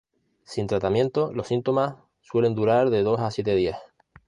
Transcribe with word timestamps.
Sin 0.45 0.65
tratamiento, 0.65 1.31
los 1.31 1.49
síntomas 1.49 1.93
suelen 2.21 2.55
durar 2.55 2.89
de 2.89 3.03
dos 3.03 3.19
a 3.19 3.29
siete 3.29 3.53
días. 3.53 3.77